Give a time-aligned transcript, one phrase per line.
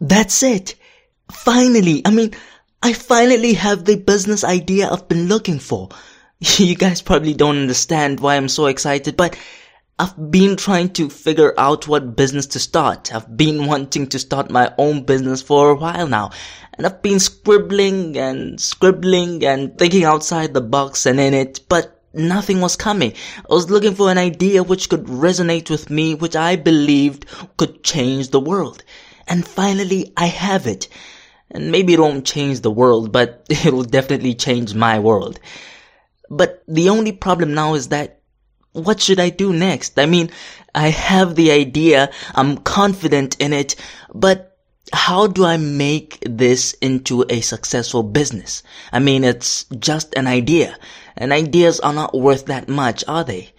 [0.00, 0.76] That's it.
[1.32, 2.32] Finally, I mean,
[2.82, 5.88] I finally have the business idea I've been looking for.
[6.58, 9.36] You guys probably don't understand why I'm so excited, but
[9.98, 13.12] I've been trying to figure out what business to start.
[13.12, 16.30] I've been wanting to start my own business for a while now.
[16.74, 22.00] And I've been scribbling and scribbling and thinking outside the box and in it, but
[22.14, 23.14] nothing was coming.
[23.38, 27.26] I was looking for an idea which could resonate with me, which I believed
[27.56, 28.84] could change the world.
[29.28, 30.88] And finally, I have it.
[31.50, 35.38] And maybe it won't change the world, but it will definitely change my world.
[36.30, 38.20] But the only problem now is that
[38.72, 39.98] what should I do next?
[39.98, 40.30] I mean,
[40.74, 43.76] I have the idea, I'm confident in it,
[44.14, 44.58] but
[44.92, 48.62] how do I make this into a successful business?
[48.92, 50.78] I mean, it's just an idea,
[51.16, 53.52] and ideas are not worth that much, are they?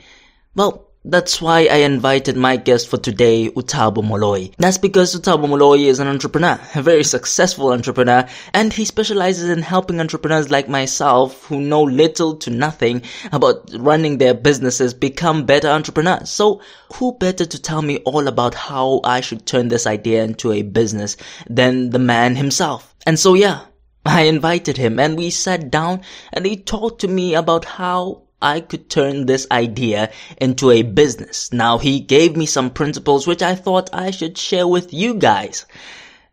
[0.56, 4.54] Well, that's why I invited my guest for today, uThabo Moloi.
[4.58, 9.62] That's because uThabo Moloi is an entrepreneur, a very successful entrepreneur, and he specializes in
[9.62, 15.70] helping entrepreneurs like myself who know little to nothing about running their businesses become better
[15.70, 16.30] entrepreneurs.
[16.30, 16.62] So
[16.96, 20.64] who better to tell me all about how I should turn this idea into a
[20.64, 21.16] business
[21.50, 22.94] than the man himself?
[23.06, 23.62] And so yeah,
[24.06, 26.02] I invited him and we sat down
[26.34, 31.52] and he talked to me about how I could turn this idea into a business.
[31.52, 35.66] Now he gave me some principles which I thought I should share with you guys.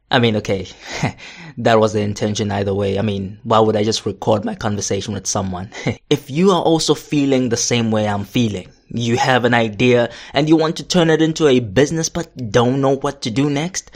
[0.08, 0.68] I mean, okay,
[1.58, 2.98] that was the intention either way.
[2.98, 5.72] I mean, why would I just record my conversation with someone?
[6.10, 10.48] if you are also feeling the same way I'm feeling, you have an idea and
[10.48, 13.90] you want to turn it into a business but don't know what to do next,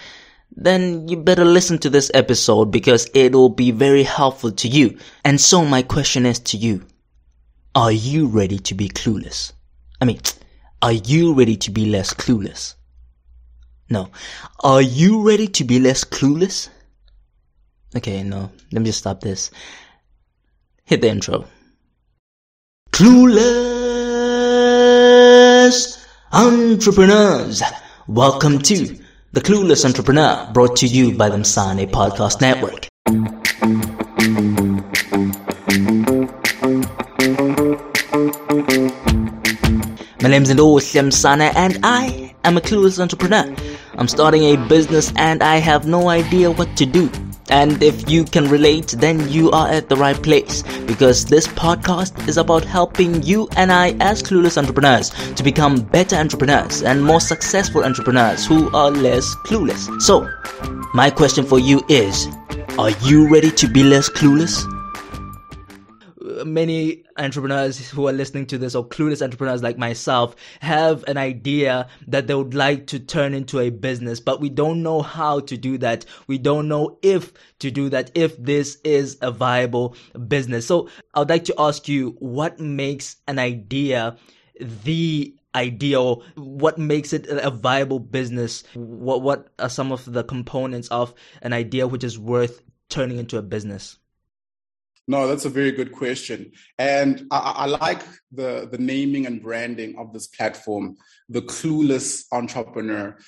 [0.56, 4.98] then you better listen to this episode because it will be very helpful to you.
[5.24, 6.84] And so my question is to you.
[7.74, 9.52] Are you ready to be clueless?
[10.00, 10.18] I mean,
[10.82, 12.74] are you ready to be less clueless?
[13.88, 14.10] No.
[14.58, 16.68] Are you ready to be less clueless?
[17.96, 18.50] Okay, no.
[18.72, 19.52] Let me just stop this.
[20.84, 21.44] Hit the intro.
[22.90, 23.54] Clueless
[26.32, 27.62] entrepreneurs.
[28.08, 28.98] Welcome to
[29.30, 32.88] the Clueless Entrepreneur brought to you by the Msane Podcast Network.
[40.22, 43.56] My name name's Ndoshem Sana and I am a clueless entrepreneur.
[43.94, 47.10] I'm starting a business and I have no idea what to do.
[47.48, 52.28] And if you can relate, then you are at the right place because this podcast
[52.28, 57.22] is about helping you and I as clueless entrepreneurs to become better entrepreneurs and more
[57.22, 60.02] successful entrepreneurs who are less clueless.
[60.02, 60.28] So,
[60.92, 62.28] my question for you is,
[62.78, 64.66] are you ready to be less clueless?
[66.44, 71.88] many entrepreneurs who are listening to this or clueless entrepreneurs like myself have an idea
[72.08, 75.56] that they would like to turn into a business, but we don't know how to
[75.56, 76.04] do that.
[76.26, 79.94] We don't know if to do that, if this is a viable
[80.26, 80.66] business.
[80.66, 84.16] So I would like to ask you what makes an idea
[84.58, 90.86] the ideal what makes it a viable business what what are some of the components
[90.88, 93.98] of an idea which is worth turning into a business
[95.10, 96.52] no, that's a very good question.
[96.78, 98.00] And I, I, like
[98.30, 100.98] the, the naming and branding of this platform,
[101.28, 103.18] the clueless entrepreneur.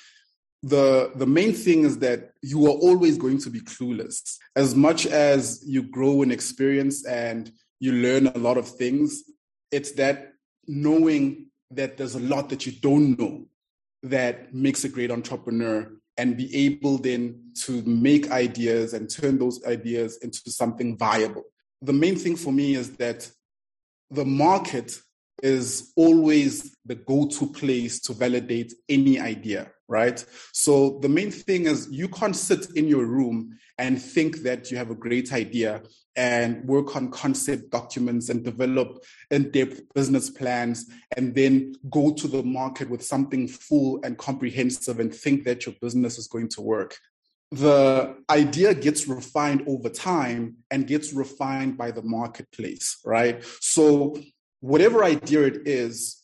[0.61, 4.37] The, the main thing is that you are always going to be clueless.
[4.55, 7.51] As much as you grow in experience and
[7.81, 9.21] you learn a lot of things,
[9.69, 10.35] it's that
[10.65, 13.45] knowing that there's a lot that you don't know
[14.03, 19.61] that makes a great entrepreneur and be able then to make ideas and turn those
[19.65, 21.43] ideas into something viable
[21.83, 23.29] the main thing for me is that
[24.09, 24.99] the market
[25.41, 30.25] is always the go-to place to validate any idea right?
[30.53, 34.77] So the main thing is you can't sit in your room and think that you
[34.77, 35.83] have a great idea
[36.15, 42.41] and work on concept documents and develop in-depth business plans and then go to the
[42.43, 46.97] market with something full and comprehensive and think that your business is going to work
[47.53, 53.43] the idea gets refined over time and gets refined by the marketplace, right?
[53.59, 54.17] So,
[54.59, 56.23] whatever idea it is,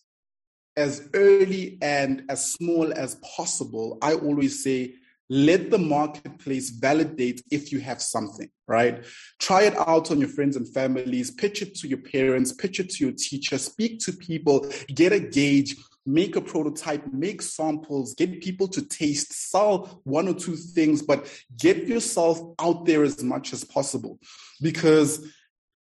[0.75, 4.95] as early and as small as possible, I always say,
[5.29, 9.05] let the marketplace validate if you have something, right?
[9.39, 12.89] Try it out on your friends and families, pitch it to your parents, pitch it
[12.91, 14.65] to your teacher, speak to people,
[14.95, 15.75] get a gauge,
[16.05, 21.27] make a prototype, make samples, get people to taste, sell one or two things, but
[21.57, 24.19] get yourself out there as much as possible.
[24.61, 25.27] Because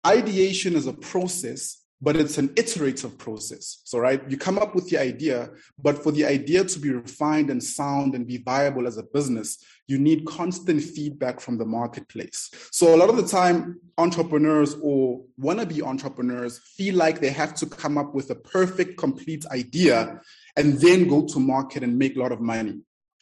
[0.07, 3.81] ideation is a process but it's an iterative process.
[3.85, 5.51] So, right, you come up with the idea,
[5.83, 9.65] but for the idea to be refined and sound and be viable as a business,
[9.89, 12.51] you need constant feedback from the marketplace.
[12.71, 17.67] So, a lot of the time, entrepreneurs or wannabe entrepreneurs feel like they have to
[17.67, 20.21] come up with a perfect, complete idea
[20.57, 22.81] and then go to market and make a lot of money.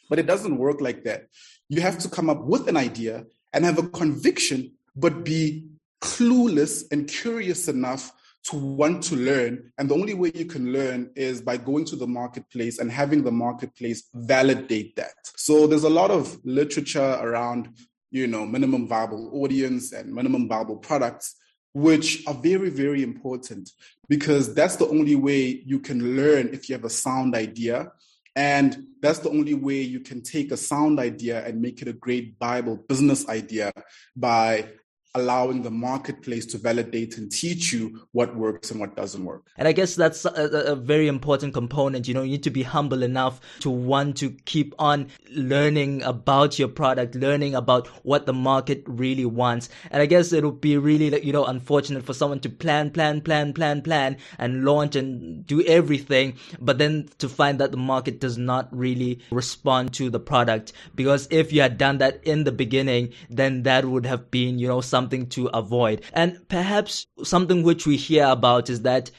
[0.09, 1.27] But it doesn't work like that.
[1.67, 5.65] You have to come up with an idea and have a conviction, but be
[6.01, 8.11] clueless and curious enough
[8.45, 9.71] to want to learn.
[9.77, 13.23] And the only way you can learn is by going to the marketplace and having
[13.23, 15.15] the marketplace validate that.
[15.35, 17.69] So there's a lot of literature around,
[18.09, 21.35] you know, minimum viable audience and minimum viable products,
[21.73, 23.69] which are very, very important
[24.07, 27.91] because that's the only way you can learn if you have a sound idea.
[28.35, 31.93] And that's the only way you can take a sound idea and make it a
[31.93, 33.71] great viable business idea
[34.15, 34.69] by
[35.17, 39.45] allowing the marketplace to validate and teach you what works and what doesn't work.
[39.57, 42.07] And I guess that's a, a, very important component.
[42.07, 46.59] You know, you need to be humble enough to want to keep on learning about
[46.59, 49.69] your product, learning about what the market really wants.
[49.91, 53.53] And I guess it'll be really, you know, unfortunate for someone to plan, plan, plan,
[53.53, 58.37] plan, plan and launch and do everything, but then to find that the market does
[58.37, 60.73] not really respond to the product.
[60.95, 64.67] Because if you had done that in the beginning, then that would have been, you
[64.67, 66.01] know, something to avoid.
[66.13, 69.11] And perhaps something which we hear about is that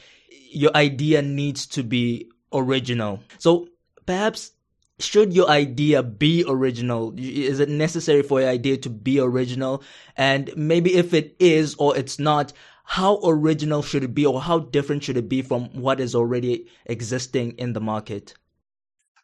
[0.51, 3.21] your idea needs to be original.
[3.37, 3.67] So
[4.05, 4.51] perhaps
[4.99, 7.13] should your idea be original?
[7.17, 9.83] Is it necessary for your idea to be original?
[10.17, 12.53] And maybe if it is or it's not,
[12.83, 16.67] how original should it be or how different should it be from what is already
[16.85, 18.33] existing in the market?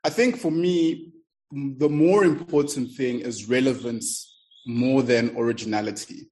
[0.04, 1.12] I think for me,
[1.52, 4.34] the more important thing is relevance
[4.68, 6.28] more than originality.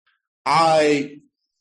[0.46, 1.20] I,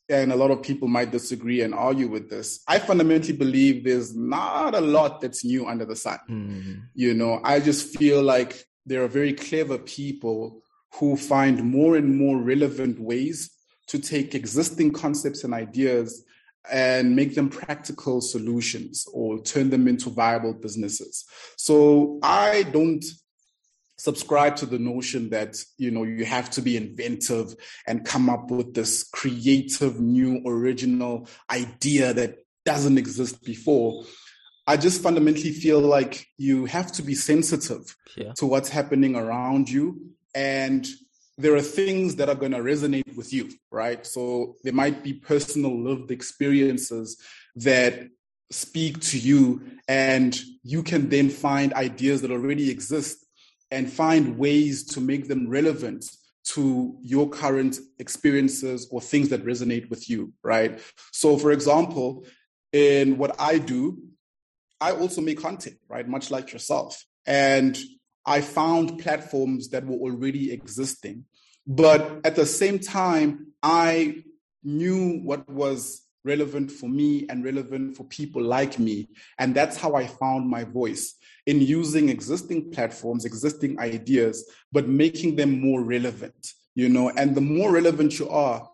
[0.09, 4.15] and a lot of people might disagree and argue with this, I fundamentally believe there's
[4.15, 6.19] not a lot that's new under the sun.
[6.29, 6.73] Mm-hmm.
[6.93, 10.61] You know, I just feel like there are very clever people
[10.95, 13.49] who find more and more relevant ways
[13.87, 16.23] to take existing concepts and ideas
[16.71, 21.25] and make them practical solutions or turn them into viable businesses.
[21.57, 23.03] So I don't
[24.03, 27.55] subscribe to the notion that you know you have to be inventive
[27.87, 32.35] and come up with this creative new original idea that
[32.65, 34.03] doesn't exist before
[34.67, 38.33] i just fundamentally feel like you have to be sensitive yeah.
[38.33, 39.85] to what's happening around you
[40.35, 40.85] and
[41.37, 45.13] there are things that are going to resonate with you right so there might be
[45.13, 47.17] personal lived experiences
[47.55, 48.09] that
[48.51, 53.22] speak to you and you can then find ideas that already exist
[53.73, 56.05] and find ways to make them relevant
[56.45, 60.79] to your current experiences or things that resonate with you, right?
[61.11, 62.25] So, for example,
[62.71, 63.97] in what I do,
[64.79, 66.07] I also make content, right?
[66.07, 67.03] Much like yourself.
[67.25, 67.77] And
[68.25, 71.25] I found platforms that were already existing.
[71.65, 74.23] But at the same time, I
[74.63, 79.09] knew what was relevant for me and relevant for people like me.
[79.39, 81.15] And that's how I found my voice
[81.45, 87.41] in using existing platforms, existing ideas, but making them more relevant, you know, and the
[87.41, 88.69] more relevant you are,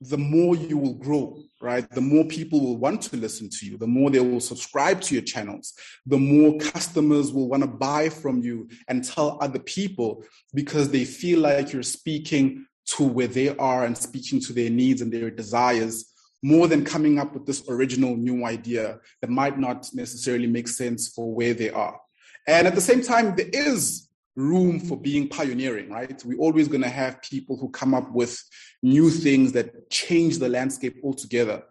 [0.00, 1.88] the more you will grow, right?
[1.90, 5.14] The more people will want to listen to you, the more they will subscribe to
[5.14, 5.72] your channels,
[6.04, 10.22] the more customers will want to buy from you and tell other people
[10.54, 15.00] because they feel like you're speaking to where they are and speaking to their needs
[15.00, 19.88] and their desires more than coming up with this original new idea that might not
[19.94, 21.98] necessarily make sense for where they are.
[22.46, 26.22] And at the same time, there is room for being pioneering, right?
[26.24, 28.42] We're always going to have people who come up with
[28.82, 31.62] new things that change the landscape altogether.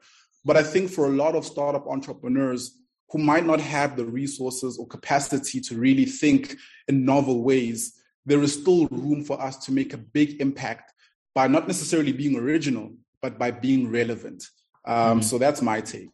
[0.44, 2.78] But I think for a lot of startup entrepreneurs
[3.12, 8.42] who might not have the resources or capacity to really think in novel ways, there
[8.42, 10.92] is still room for us to make a big impact
[11.36, 12.92] by not necessarily being original,
[13.22, 14.44] but by being relevant.
[14.86, 15.24] Um, mm.
[15.24, 16.10] So that's my take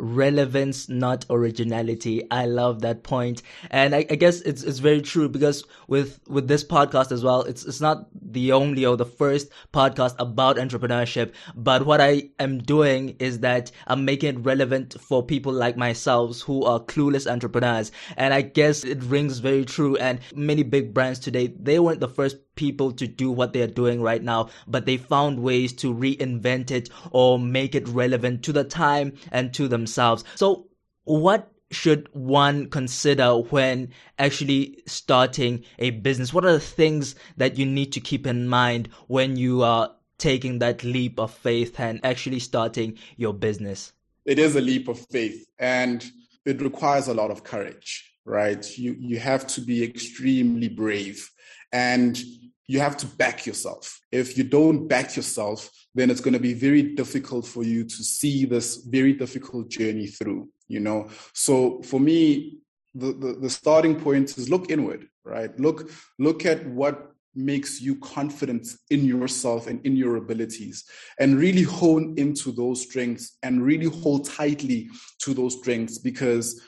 [0.00, 2.26] relevance, not originality.
[2.30, 3.42] I love that point.
[3.70, 7.42] And I, I, guess it's, it's very true because with, with this podcast as well,
[7.42, 11.32] it's, it's not the only or the first podcast about entrepreneurship.
[11.54, 16.40] But what I am doing is that I'm making it relevant for people like myself
[16.40, 17.92] who are clueless entrepreneurs.
[18.16, 19.96] And I guess it rings very true.
[19.96, 24.02] And many big brands today, they weren't the first people to do what they're doing
[24.02, 28.64] right now, but they found ways to reinvent it or make it relevant to the
[28.64, 30.24] time and to themselves.
[30.34, 30.66] So
[31.04, 36.34] what should one consider when actually starting a business?
[36.34, 40.58] What are the things that you need to keep in mind when you are taking
[40.58, 43.92] that leap of faith and actually starting your business?
[44.24, 46.10] it is a leap of faith and
[46.44, 48.66] it requires a lot of courage, right?
[48.78, 51.30] You, you have to be extremely brave
[51.72, 52.18] and
[52.66, 54.00] you have to back yourself.
[54.12, 58.04] If you don't back yourself, then it's going to be very difficult for you to
[58.04, 61.08] see this very difficult journey through, you know?
[61.34, 62.58] So for me,
[62.94, 65.58] the, the, the starting point is look inward, right?
[65.58, 70.84] Look, look at what makes you confident in yourself and in your abilities
[71.18, 74.88] and really hone into those strengths and really hold tightly
[75.20, 76.60] to those strengths because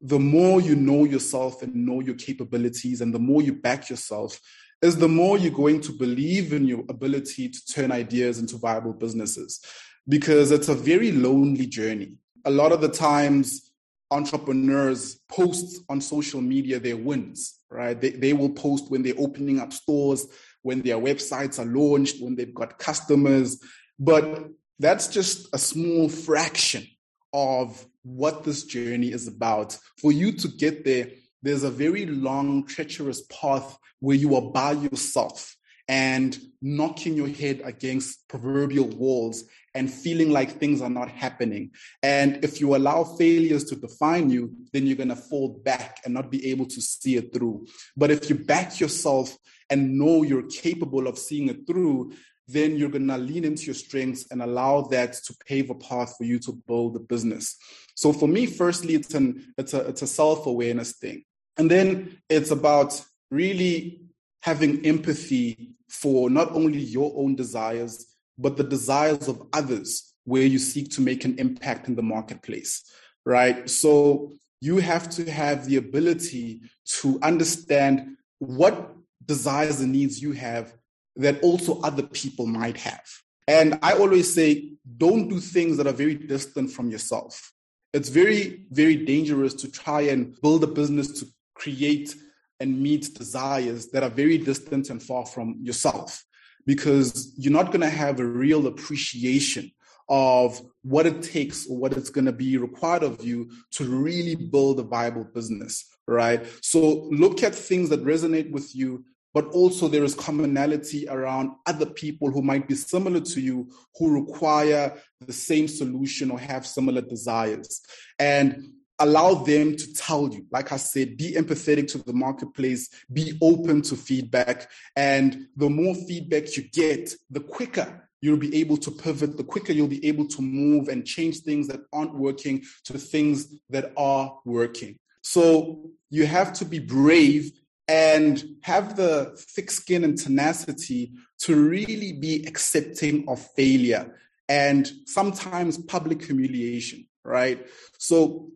[0.00, 4.40] the more you know yourself and know your capabilities and the more you back yourself
[4.80, 8.92] is the more you're going to believe in your ability to turn ideas into viable
[8.92, 9.60] businesses
[10.08, 12.12] because it's a very lonely journey
[12.44, 13.68] a lot of the times
[14.10, 18.00] entrepreneurs post on social media their wins, right?
[18.00, 20.26] They, they will post when they're opening up stores,
[20.62, 23.62] when their websites are launched, when they've got customers.
[23.98, 26.86] But that's just a small fraction
[27.32, 29.76] of what this journey is about.
[30.00, 31.08] For you to get there,
[31.42, 35.56] there's a very long, treacherous path where you are by yourself
[35.88, 39.44] and knocking your head against proverbial walls
[39.74, 41.70] and feeling like things are not happening.
[42.02, 46.12] And if you allow failures to define you, then you're going to fall back and
[46.12, 47.66] not be able to see it through.
[47.96, 49.36] But if you back yourself
[49.70, 52.12] and know you're capable of seeing it through,
[52.48, 56.14] then you're going to lean into your strengths and allow that to pave a path
[56.16, 57.56] for you to build a business.
[57.94, 61.24] So for me, firstly, it's an it's a it's a self-awareness thing.
[61.58, 64.00] And then it's about really
[64.42, 68.06] having empathy for not only your own desires,
[68.38, 72.84] but the desires of others where you seek to make an impact in the marketplace,
[73.26, 73.68] right?
[73.68, 76.62] So you have to have the ability
[77.00, 80.72] to understand what desires and needs you have
[81.18, 83.06] that also other people might have.
[83.46, 87.52] And I always say, don't do things that are very distant from yourself.
[87.92, 92.14] It's very, very dangerous to try and build a business to create
[92.60, 96.24] and meet desires that are very distant and far from yourself
[96.66, 99.70] because you're not going to have a real appreciation
[100.08, 104.34] of what it takes or what it's going to be required of you to really
[104.34, 106.44] build a viable business, right?
[106.62, 109.04] So look at things that resonate with you,
[109.34, 114.10] but also there is commonality around other people who might be similar to you who
[114.10, 117.82] require the same solution or have similar desires.
[118.18, 120.46] And allow them to tell you.
[120.50, 124.70] Like I said, be empathetic to the marketplace, be open to feedback.
[124.96, 129.72] And the more feedback you get, the quicker you'll be able to pivot, the quicker
[129.72, 134.36] you'll be able to move and change things that aren't working to things that are
[134.44, 134.98] working.
[135.22, 137.52] So you have to be brave
[137.88, 144.14] and have the thick skin and tenacity to really be accepting of failure
[144.48, 147.66] and sometimes public humiliation, right?
[147.98, 148.50] So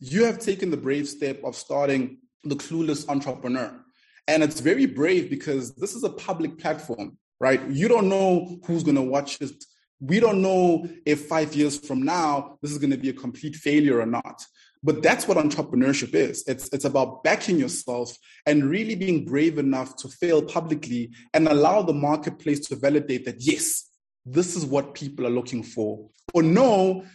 [0.00, 3.80] you have taken the brave step of starting the clueless entrepreneur.
[4.28, 7.62] And it's very brave because this is a public platform, right?
[7.68, 9.64] You don't know who's going to watch it.
[10.00, 13.56] We don't know if five years from now, this is going to be a complete
[13.56, 14.44] failure or not.
[14.84, 16.44] But that's what entrepreneurship is.
[16.46, 18.14] It's, it's about backing yourself
[18.44, 23.40] and really being brave enough to fail publicly and allow the marketplace to validate that,
[23.40, 23.88] yes,
[24.26, 26.10] this is what people are looking for.
[26.34, 27.06] Or no,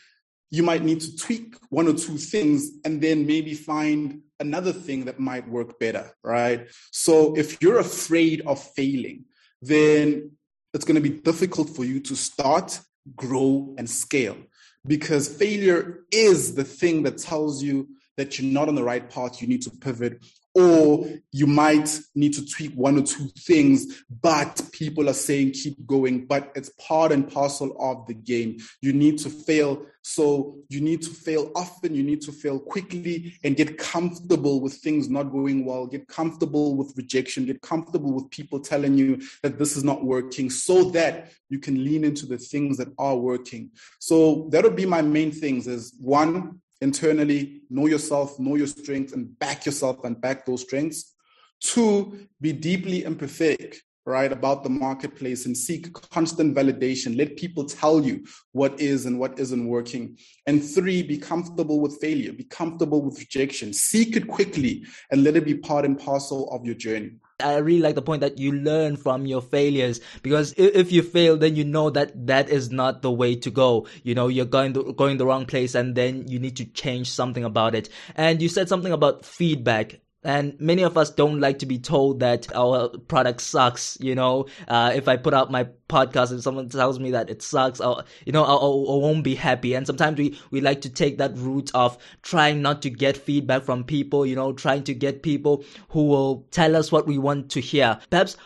[0.49, 5.05] you might need to tweak one or two things and then maybe find another thing
[5.05, 6.67] that might work better, right?
[6.91, 9.25] So if you're afraid of failing,
[9.61, 10.31] then
[10.73, 12.79] it's going to be difficult for you to start,
[13.15, 14.37] grow, and scale
[14.85, 19.41] because failure is the thing that tells you that you're not on the right path,
[19.41, 20.25] you need to pivot,
[20.55, 25.85] or you might need to tweak one or two things, but people are saying keep
[25.85, 26.25] going.
[26.25, 28.57] But it's part and parcel of the game.
[28.81, 29.85] You need to fail.
[30.01, 34.73] So you need to fail often, you need to fail quickly and get comfortable with
[34.73, 39.59] things not going well, get comfortable with rejection, get comfortable with people telling you that
[39.59, 43.69] this is not working so that you can lean into the things that are working.
[43.99, 49.13] So that would be my main things is one, internally, know yourself, know your strengths,
[49.13, 51.15] and back yourself and back those strengths.
[51.61, 57.17] Two, be deeply empathetic, right, about the marketplace and seek constant validation.
[57.17, 60.17] Let people tell you what is and what isn't working.
[60.47, 63.73] And three, be comfortable with failure, be comfortable with rejection.
[63.73, 67.11] Seek it quickly and let it be part and parcel of your journey.
[67.41, 71.37] I really like the point that you learn from your failures because if you fail,
[71.37, 73.87] then you know that that is not the way to go.
[74.03, 77.09] You know, you're going the, going the wrong place and then you need to change
[77.11, 77.89] something about it.
[78.15, 80.01] And you said something about feedback.
[80.23, 84.45] And many of us don't like to be told that our product sucks you know?
[84.67, 88.03] Uh, if i put out my podcast and someone tells me that it sucks I'll,
[88.25, 89.73] you know I, I won't be happy.
[89.73, 93.63] And sometimes we we like to take that route of trying not to get feedback
[93.63, 97.49] from people you know trying to get people who will tell us what we want
[97.51, 97.99] to hear.
[98.09, 98.37] Perhaps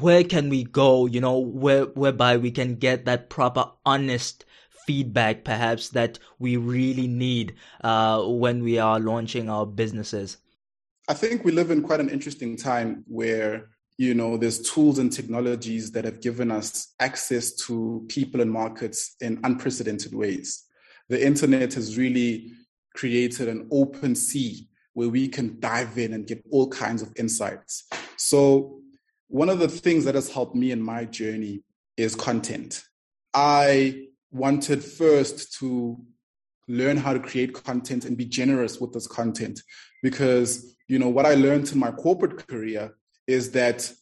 [0.00, 4.44] where can we go you know where whereby we can get that proper honest
[4.86, 10.38] feedback perhaps that we really need uh, when we are launching our businesses
[11.08, 15.12] I think we live in quite an interesting time where you know there's tools and
[15.12, 20.64] technologies that have given us access to people and markets in unprecedented ways.
[21.08, 22.52] The internet has really
[22.94, 27.88] created an open sea where we can dive in and get all kinds of insights.
[28.16, 28.80] So
[29.28, 31.62] one of the things that has helped me in my journey
[31.96, 32.82] is content.
[33.32, 35.98] I wanted first to
[36.68, 39.60] learn how to create content and be generous with this content.
[40.02, 42.94] Because you know what i learned in my corporate career
[43.26, 43.92] is that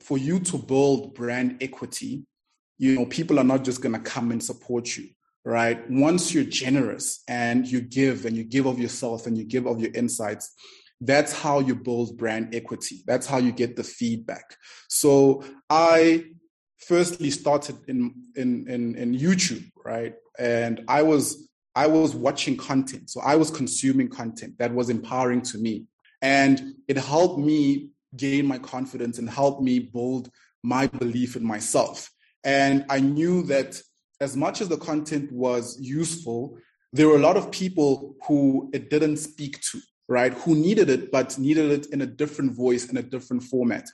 [0.00, 2.26] for you to build brand equity
[2.78, 5.08] you know people are not just going to come and support you
[5.42, 5.90] right?
[5.90, 9.80] Once you're generous and you give and you give of yourself and you give of
[9.80, 10.54] your insights
[11.02, 13.02] that's how you build brand equity.
[13.06, 14.54] That's how you get the feedback.
[14.88, 16.24] So i
[16.76, 20.14] firstly started in in in, in youtube right?
[20.38, 23.10] And i was I was watching content.
[23.10, 25.84] So I was consuming content that was empowering to me.
[26.22, 30.30] And it helped me gain my confidence and helped me build
[30.62, 32.10] my belief in myself.
[32.44, 33.80] And I knew that
[34.20, 36.58] as much as the content was useful,
[36.92, 40.34] there were a lot of people who it didn't speak to, right?
[40.34, 43.86] Who needed it, but needed it in a different voice, in a different format.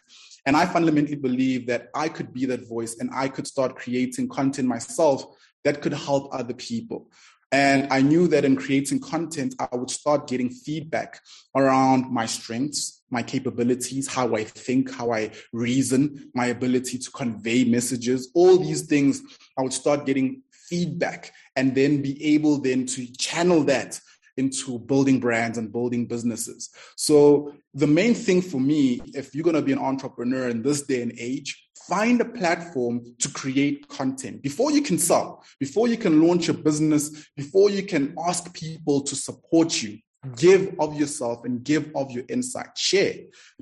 [0.46, 4.28] And I fundamentally believe that I could be that voice and I could start creating
[4.28, 5.24] content myself
[5.64, 7.10] that could help other people.
[7.52, 11.20] And I knew that in creating content, I would start getting feedback
[11.54, 17.64] around my strengths, my capabilities, how I think, how I reason, my ability to convey
[17.64, 19.22] messages, all these things.
[19.56, 24.00] I would start getting feedback and then be able then to channel that
[24.36, 26.70] into building brands and building businesses.
[26.96, 30.82] So the main thing for me, if you're going to be an entrepreneur in this
[30.82, 35.96] day and age, find a platform to create content before you can sell, before you
[35.96, 39.98] can launch a business, before you can ask people to support you.
[40.34, 42.76] Give of yourself and give of your insight.
[42.76, 43.14] Share,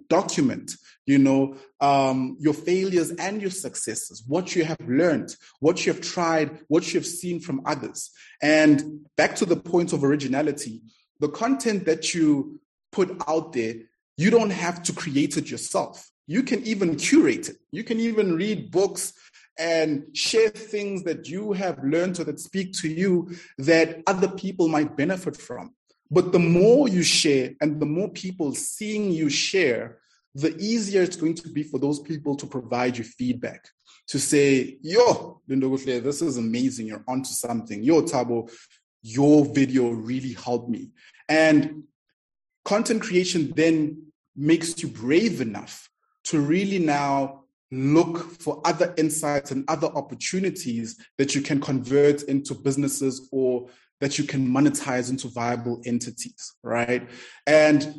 [0.09, 0.73] document,
[1.07, 6.01] you know, um, your failures and your successes, what you have learned, what you have
[6.03, 8.11] tried, what you have seen from others.
[8.43, 10.83] And back to the point of originality,
[11.21, 12.61] the content that you
[12.93, 13.75] put out there,
[14.17, 16.11] you don't have to create it yourself.
[16.27, 17.57] You can even curate it.
[17.71, 19.13] You can even read books
[19.59, 24.69] and share things that you have learned or that speak to you that other people
[24.69, 25.75] might benefit from.
[26.11, 29.99] But the more you share and the more people seeing you share,
[30.35, 33.69] the easier it's going to be for those people to provide you feedback.
[34.09, 36.89] To say, yo, Lindokuhle, this is amazing.
[36.89, 37.83] You're onto something.
[37.83, 38.51] Yo, Thabo,
[39.03, 40.91] your video really helped me.
[41.29, 41.85] And
[42.65, 44.03] content creation then
[44.37, 45.89] makes you brave enough
[46.25, 52.55] to really now look for other insights and other opportunities that you can convert into
[52.55, 53.69] businesses or
[54.01, 57.09] that you can monetize into viable entities, right?
[57.47, 57.95] And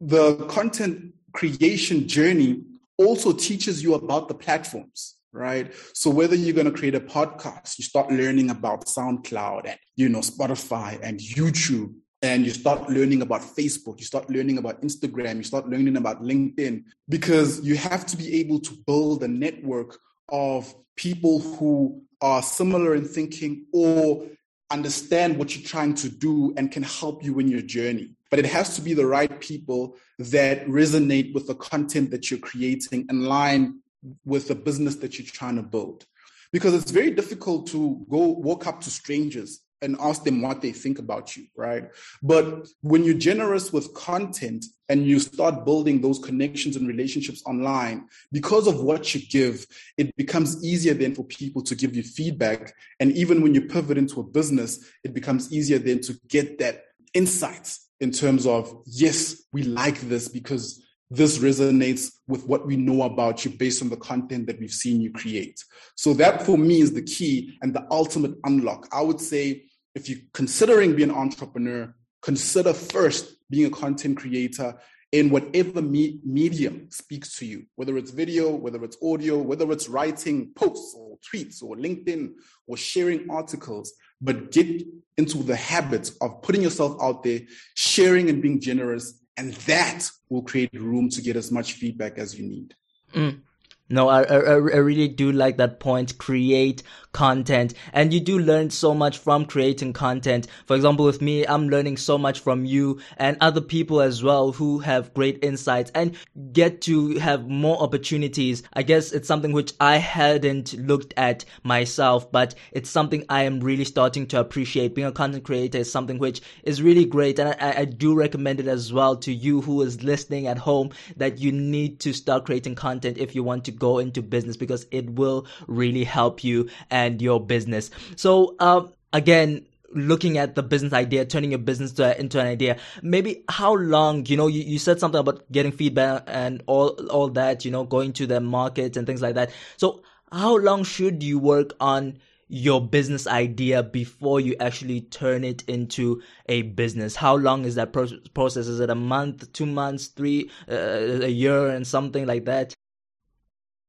[0.00, 2.62] the content creation journey
[2.98, 5.72] also teaches you about the platforms, right?
[5.92, 10.08] So whether you're going to create a podcast, you start learning about SoundCloud and, you
[10.08, 15.36] know, Spotify and YouTube and you start learning about Facebook, you start learning about Instagram,
[15.36, 19.98] you start learning about LinkedIn, because you have to be able to build a network
[20.30, 24.26] of people who are similar in thinking or
[24.70, 28.10] understand what you're trying to do and can help you in your journey.
[28.30, 32.40] But it has to be the right people that resonate with the content that you're
[32.40, 33.80] creating in line
[34.24, 36.04] with the business that you're trying to build.
[36.52, 40.72] Because it's very difficult to go walk up to strangers and ask them what they
[40.72, 41.90] think about you, right?
[42.22, 48.08] But when you're generous with content and you start building those connections and relationships online,
[48.32, 49.66] because of what you give,
[49.98, 52.74] it becomes easier then for people to give you feedback.
[53.00, 56.84] And even when you pivot into a business, it becomes easier then to get that
[57.12, 63.02] insights in terms of, yes, we like this because this resonates with what we know
[63.02, 65.62] about you based on the content that we've seen you create.
[65.94, 68.88] So that for me is the key and the ultimate unlock.
[68.92, 69.64] I would say
[69.94, 74.76] if you're considering being an entrepreneur, consider first being a content creator
[75.12, 79.88] in whatever me- medium speaks to you, whether it's video, whether it's audio, whether it's
[79.88, 82.32] writing posts or tweets or LinkedIn
[82.66, 84.82] or sharing articles, but get
[85.16, 87.40] into the habit of putting yourself out there,
[87.74, 92.38] sharing and being generous And that will create room to get as much feedback as
[92.38, 92.74] you need.
[93.14, 93.40] Mm.
[93.88, 96.18] No, I, I, I really do like that point.
[96.18, 96.82] Create
[97.16, 100.46] content and you do learn so much from creating content.
[100.66, 104.52] For example, with me, I'm learning so much from you and other people as well
[104.52, 106.14] who have great insights and
[106.52, 108.62] get to have more opportunities.
[108.74, 113.60] I guess it's something which I hadn't looked at myself, but it's something I am
[113.60, 114.94] really starting to appreciate.
[114.94, 117.38] Being a content creator is something which is really great.
[117.38, 120.90] And I, I do recommend it as well to you who is listening at home
[121.16, 124.86] that you need to start creating content if you want to go into business because
[124.90, 127.90] it will really help you and and your business.
[128.16, 132.76] So, um, again, looking at the business idea, turning your business to, into an idea,
[133.02, 137.28] maybe how long, you know, you, you said something about getting feedback and all, all
[137.28, 139.50] that, you know, going to the market and things like that.
[139.76, 145.64] So how long should you work on your business idea before you actually turn it
[145.68, 150.06] into a business how long is that pro- process is it a month two months
[150.06, 152.72] three uh, a year and something like that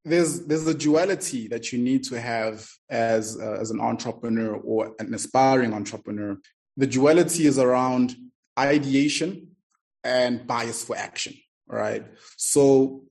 [0.07, 4.95] there's there's a duality that you need to have as uh, as an entrepreneur or
[4.99, 6.37] an aspiring entrepreneur.
[6.77, 8.15] The duality is around
[8.57, 9.55] ideation
[10.03, 11.33] and bias for action,
[11.67, 12.05] right?
[12.37, 13.03] So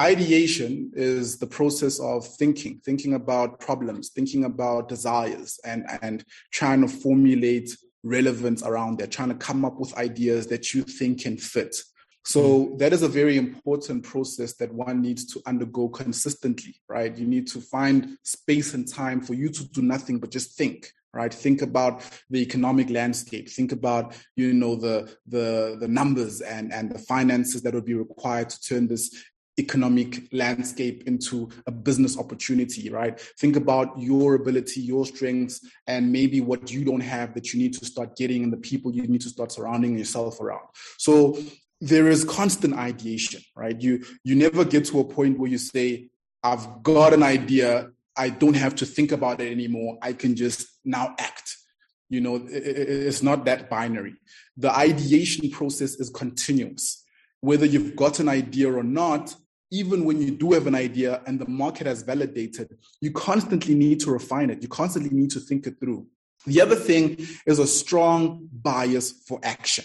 [0.00, 6.80] ideation is the process of thinking, thinking about problems, thinking about desires and and trying
[6.82, 11.36] to formulate relevance around that, trying to come up with ideas that you think can
[11.36, 11.76] fit
[12.24, 12.78] so mm.
[12.78, 17.16] that is a very important process that one needs to undergo consistently, right?
[17.16, 20.92] You need to find space and time for you to do nothing but just think,
[21.12, 21.32] right?
[21.32, 23.48] Think about the economic landscape.
[23.48, 27.94] Think about, you know, the the the numbers and and the finances that would be
[27.94, 29.24] required to turn this
[29.58, 33.20] economic landscape into a business opportunity, right?
[33.38, 37.74] Think about your ability, your strengths, and maybe what you don't have that you need
[37.74, 40.66] to start getting and the people you need to start surrounding yourself around.
[40.96, 41.36] So
[41.80, 43.80] there is constant ideation, right?
[43.80, 46.10] You you never get to a point where you say,
[46.42, 49.98] I've got an idea, I don't have to think about it anymore.
[50.02, 51.56] I can just now act.
[52.08, 54.16] You know, it's not that binary.
[54.56, 57.04] The ideation process is continuous.
[57.40, 59.34] Whether you've got an idea or not,
[59.70, 64.00] even when you do have an idea and the market has validated, you constantly need
[64.00, 64.60] to refine it.
[64.60, 66.08] You constantly need to think it through.
[66.46, 69.84] The other thing is a strong bias for action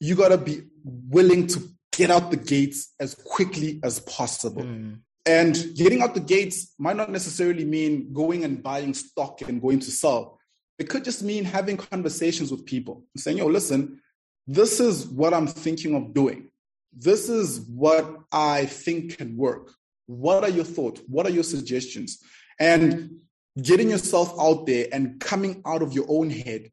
[0.00, 1.60] you got to be willing to
[1.92, 4.62] get out the gates as quickly as possible.
[4.62, 5.00] Mm.
[5.24, 9.80] And getting out the gates might not necessarily mean going and buying stock and going
[9.80, 10.38] to sell.
[10.78, 14.00] It could just mean having conversations with people and saying, yo, listen,
[14.46, 16.50] this is what I'm thinking of doing.
[16.92, 19.72] This is what I think can work.
[20.06, 21.00] What are your thoughts?
[21.08, 22.20] What are your suggestions?
[22.60, 23.16] And
[23.60, 26.70] getting yourself out there and coming out of your own head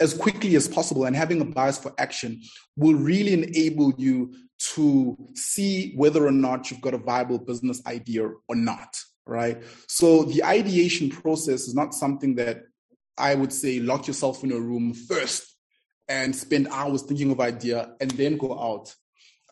[0.00, 2.42] as quickly as possible and having a bias for action
[2.76, 8.28] will really enable you to see whether or not you've got a viable business idea
[8.48, 9.62] or not right?
[9.88, 12.64] So the ideation process is not something that
[13.16, 15.56] i would say lock yourself in a room first
[16.08, 18.94] and spend hours thinking of idea and then go out.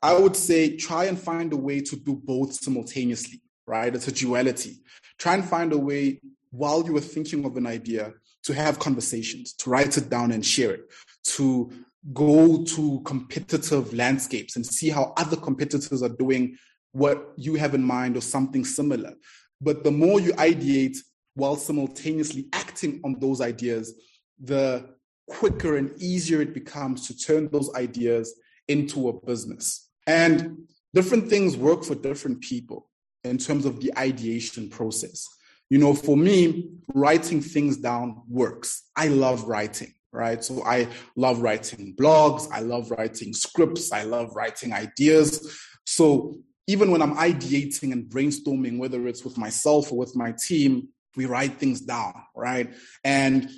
[0.02, 3.94] I would say try and find a way to do both simultaneously right?
[3.94, 4.82] It's a duality.
[5.18, 8.12] Try and find a way while you are thinking of an idea
[8.44, 10.92] to have conversations, to write it down and share it,
[11.24, 11.70] to
[12.12, 16.56] go to competitive landscapes and see how other competitors are doing
[16.92, 19.14] what you have in mind or something similar.
[19.60, 20.96] But the more you ideate
[21.34, 23.94] while simultaneously acting on those ideas,
[24.40, 24.90] the
[25.28, 28.34] quicker and easier it becomes to turn those ideas
[28.68, 29.88] into a business.
[30.06, 32.90] And different things work for different people
[33.24, 35.26] in terms of the ideation process.
[35.72, 38.90] You know, for me, writing things down works.
[38.94, 40.44] I love writing, right?
[40.44, 45.58] So I love writing blogs, I love writing scripts, I love writing ideas.
[45.86, 46.34] So
[46.66, 51.24] even when I'm ideating and brainstorming, whether it's with myself or with my team, we
[51.24, 52.70] write things down, right?
[53.02, 53.48] And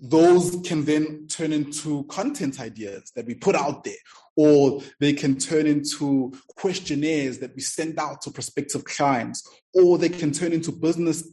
[0.00, 4.02] those can then turn into content ideas that we put out there,
[4.36, 10.08] or they can turn into questionnaires that we send out to prospective clients, or they
[10.08, 11.28] can turn into business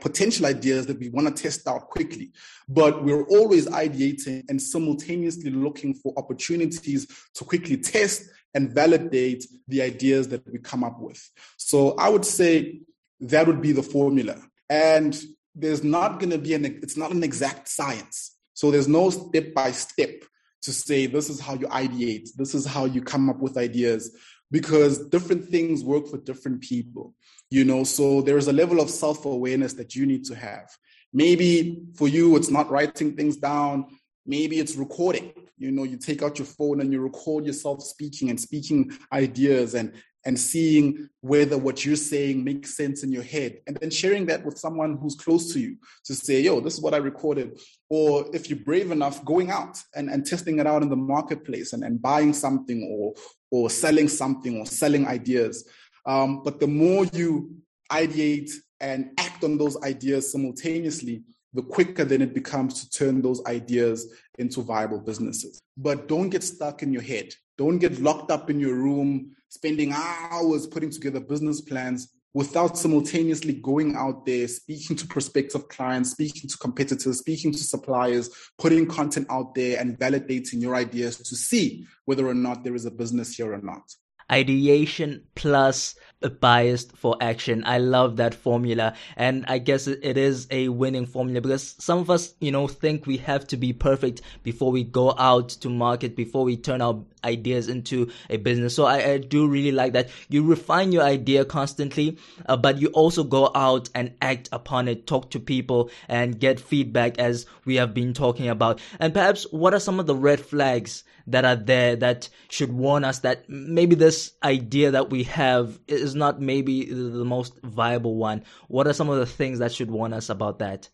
[0.00, 2.32] potential ideas that we want to test out quickly.
[2.68, 8.22] But we're always ideating and simultaneously looking for opportunities to quickly test
[8.54, 11.22] and validate the ideas that we come up with.
[11.58, 12.80] So I would say
[13.20, 14.40] that would be the formula.
[14.70, 15.18] And
[15.54, 18.36] there's not going to be an, it's not an exact science.
[18.54, 20.24] So there's no step by step
[20.62, 24.16] to say this is how you ideate, this is how you come up with ideas,
[24.50, 27.14] because different things work for different people
[27.50, 27.84] you know?
[27.84, 30.68] So there is a level of self-awareness that you need to have.
[31.12, 33.86] Maybe for you it's not writing things down.
[34.26, 35.32] Maybe it's recording.
[35.56, 39.74] You know, you take out your phone and you record yourself speaking and speaking ideas
[39.74, 39.92] and
[40.26, 44.44] and seeing whether what you're saying makes sense in your head and then sharing that
[44.44, 47.58] with someone who's close to you to say yo this is what i recorded.
[47.88, 51.72] Or if you're brave enough going out and, and testing it out in the marketplace
[51.72, 53.14] and, and buying something or
[53.50, 55.68] or selling something or selling ideas.
[56.04, 57.56] Um, but the more you
[57.90, 61.22] ideate and act on those ideas simultaneously
[61.54, 65.58] the quicker then it becomes to turn those ideas into viable businesses.
[65.76, 67.32] But don't get stuck in your head.
[67.56, 73.54] Don't get locked up in your room spending hours putting together business plans without simultaneously
[73.54, 79.26] going out there, speaking to prospective clients, speaking to competitors, speaking to suppliers, putting content
[79.30, 83.34] out there and validating your ideas to see whether or not there is a business
[83.36, 83.82] here or not
[84.30, 87.62] ideation plus a bias for action.
[87.66, 88.94] I love that formula.
[89.16, 93.06] And I guess it is a winning formula because some of us, you know, think
[93.06, 97.04] we have to be perfect before we go out to market, before we turn our
[97.22, 98.74] ideas into a business.
[98.74, 100.08] So I, I do really like that.
[100.28, 105.06] You refine your idea constantly, uh, but you also go out and act upon it,
[105.06, 108.80] talk to people and get feedback as we have been talking about.
[108.98, 113.04] And perhaps what are some of the red flags that are there that should warn
[113.04, 118.44] us that maybe this idea that we have is not maybe the most viable one.
[118.68, 120.88] What are some of the things that should warn us about that?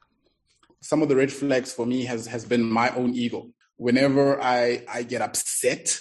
[0.81, 3.51] Some of the red flags for me has has been my own ego.
[3.77, 6.01] Whenever I I get upset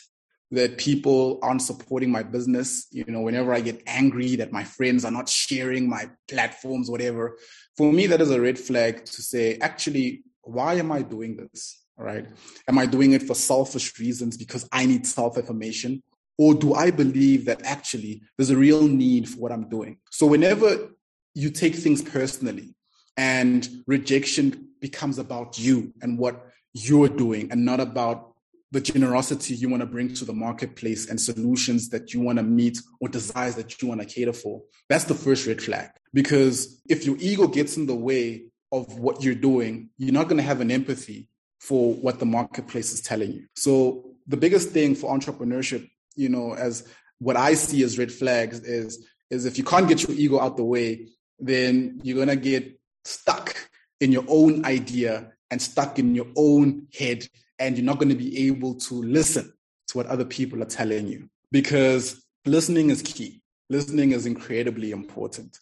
[0.51, 5.05] that people aren't supporting my business, you know, whenever I get angry that my friends
[5.05, 7.37] are not sharing my platforms, whatever,
[7.77, 11.80] for me that is a red flag to say, actually, why am I doing this?
[12.01, 12.25] Right?
[12.67, 16.03] Am I doing it for selfish reasons because I need self affirmation?
[16.37, 19.97] Or do I believe that actually there's a real need for what I'm doing?
[20.09, 20.89] So, whenever
[21.33, 22.73] you take things personally
[23.17, 28.33] and rejection becomes about you and what you're doing and not about
[28.71, 32.43] the generosity you want to bring to the marketplace and solutions that you want to
[32.43, 34.61] meet or desires that you want to cater for.
[34.89, 35.89] That's the first red flag.
[36.13, 40.37] Because if your ego gets in the way of what you're doing, you're not going
[40.37, 41.27] to have an empathy
[41.61, 43.45] for what the marketplace is telling you.
[43.55, 46.87] So the biggest thing for entrepreneurship, you know, as
[47.19, 50.57] what I see as red flags is is if you can't get your ego out
[50.57, 51.07] the way,
[51.39, 53.55] then you're gonna get stuck
[53.99, 57.27] in your own idea and stuck in your own head,
[57.59, 59.53] and you're not gonna be able to listen
[59.87, 63.41] to what other people are telling you because listening is key.
[63.69, 65.59] Listening is incredibly important.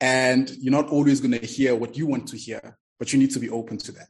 [0.00, 3.30] And you're not always going to hear what you want to hear, but you need
[3.32, 4.08] to be open to that.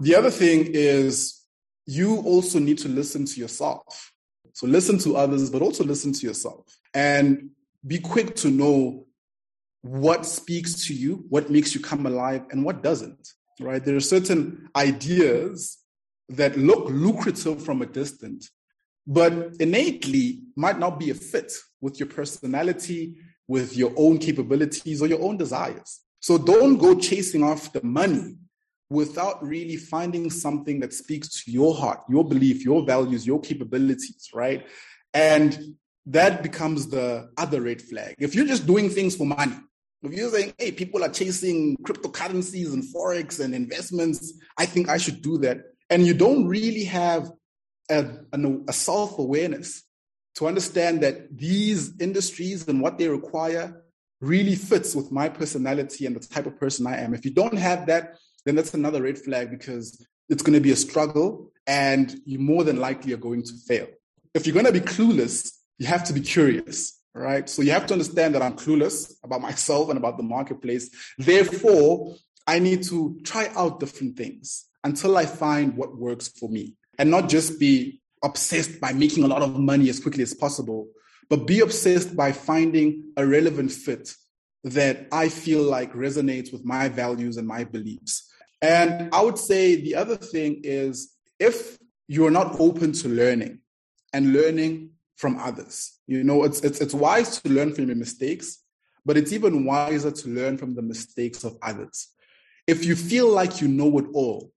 [0.00, 1.42] The other thing is
[1.86, 4.12] you also need to listen to yourself.
[4.52, 7.50] So listen to others, but also listen to yourself and
[7.86, 9.06] be quick to know
[9.82, 13.28] what speaks to you, what makes you come alive, and what doesn't.
[13.60, 13.84] Right?
[13.84, 15.78] There are certain ideas
[16.30, 18.50] that look lucrative from a distance,
[19.06, 25.06] but innately might not be a fit with your personality, with your own capabilities, or
[25.06, 26.00] your own desires.
[26.20, 28.36] So don't go chasing after money
[28.90, 34.28] without really finding something that speaks to your heart, your belief, your values, your capabilities,
[34.34, 34.66] right?
[35.12, 38.14] And that becomes the other red flag.
[38.18, 39.56] If you're just doing things for money,
[40.02, 44.98] if you're saying, hey, people are chasing cryptocurrencies and forex and investments, I think I
[44.98, 45.62] should do that.
[45.88, 47.30] And you don't really have
[47.90, 48.06] a,
[48.68, 49.82] a self awareness
[50.36, 53.82] to understand that these industries and what they require
[54.20, 57.14] really fits with my personality and the type of person I am.
[57.14, 60.72] If you don't have that, then that's another red flag because it's going to be
[60.72, 63.88] a struggle and you more than likely are going to fail.
[64.34, 67.48] If you're going to be clueless, you have to be curious, right?
[67.48, 70.90] So you have to understand that I'm clueless about myself and about the marketplace.
[71.18, 76.74] Therefore, I need to try out different things until I find what works for me
[76.98, 80.88] and not just be obsessed by making a lot of money as quickly as possible,
[81.28, 84.14] but be obsessed by finding a relevant fit
[84.64, 88.30] that I feel like resonates with my values and my beliefs.
[88.64, 91.76] And I would say the other thing is if
[92.08, 93.58] you're not open to learning
[94.14, 98.62] and learning from others, you know, it's, it's, it's wise to learn from your mistakes,
[99.04, 102.08] but it's even wiser to learn from the mistakes of others.
[102.66, 104.50] If you feel like you know it all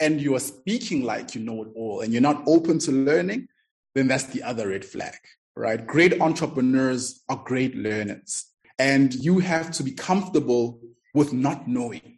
[0.00, 3.46] and you are speaking like you know it all and you're not open to learning,
[3.94, 5.14] then that's the other red flag,
[5.54, 5.86] right?
[5.86, 8.46] Great entrepreneurs are great learners.
[8.80, 10.80] And you have to be comfortable
[11.14, 12.17] with not knowing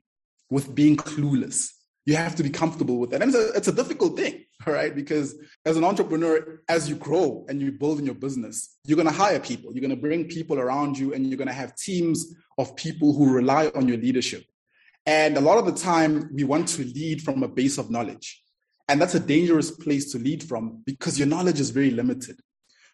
[0.51, 1.71] with being clueless.
[2.07, 3.23] You have to be comfortable with that.
[3.23, 4.95] And it's a, it's a difficult thing, right?
[4.95, 5.35] Because
[5.65, 9.15] as an entrepreneur, as you grow and you build in your business, you're going to
[9.15, 9.73] hire people.
[9.73, 13.13] You're going to bring people around you and you're going to have teams of people
[13.13, 14.45] who rely on your leadership.
[15.07, 18.43] And a lot of the time, we want to lead from a base of knowledge.
[18.89, 22.41] And that's a dangerous place to lead from because your knowledge is very limited.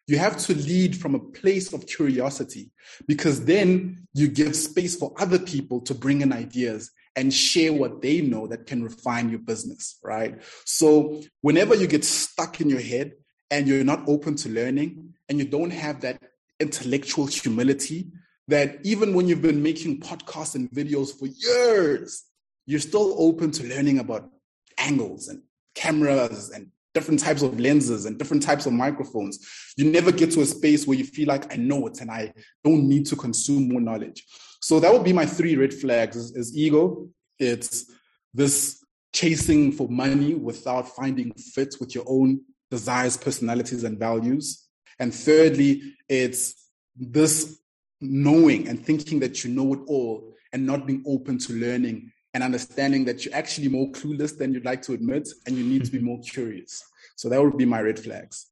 [0.06, 2.70] You have to lead from a place of curiosity
[3.08, 8.02] because then you give space for other people to bring in ideas and share what
[8.02, 10.42] they know that can refine your business, right?
[10.64, 13.12] So whenever you get stuck in your head
[13.50, 16.20] and you're not open to learning and you don't have that
[16.60, 18.08] intellectual humility,
[18.48, 22.24] that even when you've been making podcasts and videos for years,
[22.66, 24.30] you're still open to learning about
[24.78, 25.42] angles and
[25.74, 29.38] cameras and different types of lenses and different types of microphones.
[29.76, 32.32] You never get to a space where you feel like I know it and I
[32.64, 34.24] don't need to consume more knowledge.
[34.62, 37.10] So that would be my three red flags is, is ego.
[37.38, 37.92] It's
[38.32, 38.82] this
[39.12, 44.66] chasing for money without finding fit with your own desires, personalities, and values.
[44.98, 46.54] And thirdly, it's
[46.96, 47.60] this
[48.00, 52.44] knowing and thinking that you know it all and not being open to learning and
[52.44, 55.90] understanding that you're actually more clueless than you'd like to admit and you need to
[55.90, 56.08] be mm-hmm.
[56.08, 56.84] more curious.
[57.16, 58.50] So that would be my red flags.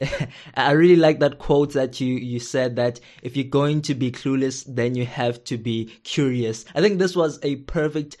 [0.54, 4.10] I really like that quote that you, you said that if you're going to be
[4.10, 6.64] clueless, then you have to be curious.
[6.74, 8.16] I think this was a perfect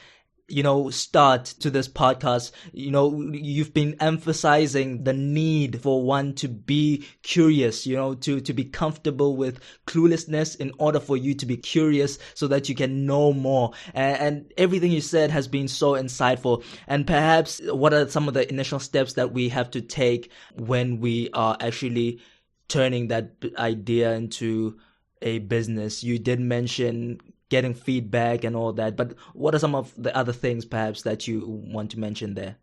[0.48, 2.52] you know, start to this podcast.
[2.72, 8.40] You know, you've been emphasizing the need for one to be curious, you know, to,
[8.40, 12.74] to be comfortable with cluelessness in order for you to be curious so that you
[12.74, 13.72] can know more.
[13.94, 16.64] And, and everything you said has been so insightful.
[16.86, 21.00] And perhaps what are some of the initial steps that we have to take when
[21.00, 22.20] we are actually
[22.68, 24.78] turning that idea into
[25.22, 26.02] a business?
[26.02, 27.20] You did mention
[27.52, 28.96] getting feedback and all that.
[28.96, 32.56] But what are some of the other things perhaps that you want to mention there?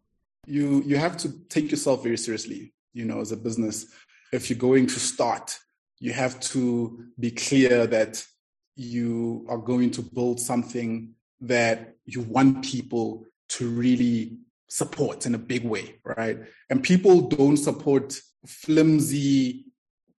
[0.48, 3.86] You you have to take yourself very seriously, you know, as a business.
[4.34, 5.58] If you're going to start,
[6.00, 6.64] you have to
[7.20, 8.26] be clear that
[8.76, 13.26] you are going to build something that you want people
[13.58, 16.38] to really support in a big way, right?
[16.70, 19.66] And people don't support flimsy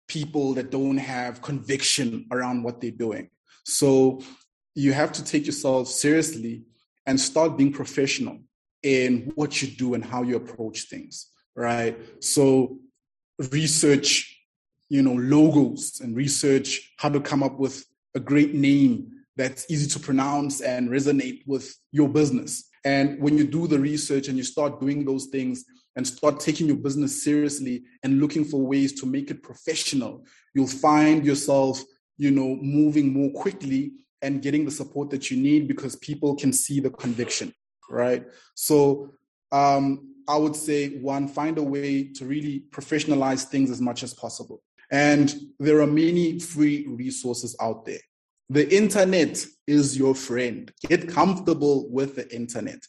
[0.06, 3.30] people that don't have conviction around what they're doing.
[3.64, 4.22] So
[4.74, 6.62] you have to take yourself seriously
[7.06, 8.38] and start being professional
[8.82, 11.98] in what you do and how you approach things, right?
[12.22, 12.78] So
[13.52, 14.36] research,
[14.88, 19.88] you know, logos and research how to come up with a great name that's easy
[19.88, 22.68] to pronounce and resonate with your business.
[22.84, 25.64] And when you do the research and you start doing those things
[25.96, 30.66] and start taking your business seriously and looking for ways to make it professional, you'll
[30.66, 31.82] find yourself,
[32.16, 36.52] you know, moving more quickly and getting the support that you need because people can
[36.52, 37.52] see the conviction,
[37.88, 38.24] right?
[38.54, 39.10] So
[39.52, 44.14] um, I would say one, find a way to really professionalize things as much as
[44.14, 44.62] possible.
[44.90, 48.00] And there are many free resources out there.
[48.48, 50.72] The internet is your friend.
[50.88, 52.80] Get comfortable with the internet.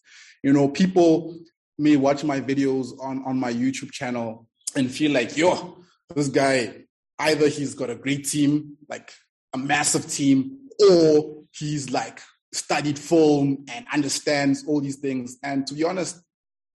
[0.43, 1.37] You know, people
[1.77, 5.77] may watch my videos on, on my YouTube channel and feel like, yo,
[6.15, 6.85] this guy,
[7.19, 9.11] either he's got a great team, like
[9.53, 12.21] a massive team, or he's like
[12.53, 15.37] studied film and understands all these things.
[15.43, 16.21] And to be honest,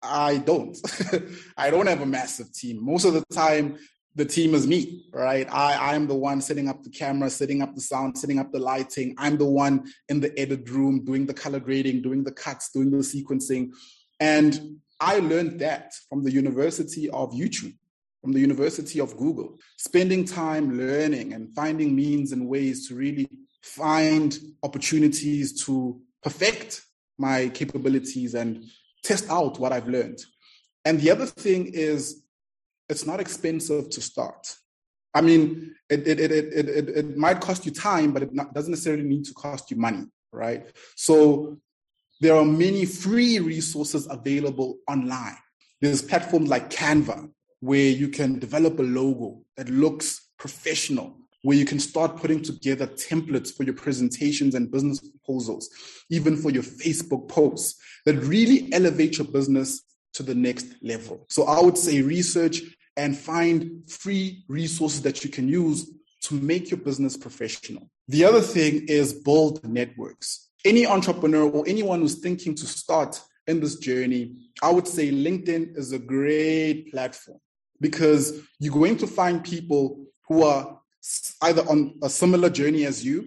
[0.02, 0.76] I don't.
[1.56, 2.84] I don't have a massive team.
[2.84, 3.78] Most of the time,
[4.14, 5.46] the team is me, right?
[5.50, 8.58] I, I'm the one setting up the camera, setting up the sound, setting up the
[8.58, 9.14] lighting.
[9.16, 12.90] I'm the one in the edit room doing the color grading, doing the cuts, doing
[12.90, 13.72] the sequencing.
[14.20, 17.74] And I learned that from the University of YouTube,
[18.20, 23.28] from the University of Google, spending time learning and finding means and ways to really
[23.62, 26.82] find opportunities to perfect
[27.18, 28.64] my capabilities and
[29.02, 30.18] test out what I've learned.
[30.84, 32.22] And the other thing is,
[32.88, 34.56] it's not expensive to start.
[35.14, 38.54] I mean, it, it, it, it, it, it might cost you time, but it not,
[38.54, 40.66] doesn't necessarily need to cost you money, right?
[40.96, 41.58] So
[42.20, 45.36] there are many free resources available online.
[45.80, 51.64] There's platforms like Canva, where you can develop a logo that looks professional, where you
[51.64, 55.68] can start putting together templates for your presentations and business proposals,
[56.08, 59.82] even for your Facebook posts that really elevate your business
[60.14, 61.26] to the next level.
[61.28, 62.62] So I would say research
[62.96, 65.90] and find free resources that you can use
[66.22, 67.90] to make your business professional.
[68.08, 70.50] The other thing is build networks.
[70.64, 75.76] Any entrepreneur or anyone who's thinking to start in this journey, I would say LinkedIn
[75.76, 77.38] is a great platform
[77.80, 80.78] because you're going to find people who are
[81.42, 83.26] either on a similar journey as you